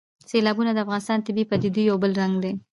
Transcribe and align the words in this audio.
سیلابونه 0.29 0.71
د 0.73 0.77
افغانستان 0.85 1.17
د 1.19 1.23
طبیعي 1.27 1.45
پدیدو 1.51 1.81
یو 1.89 1.97
بل 2.03 2.11
رنګ 2.21 2.33
دی. 2.43 2.53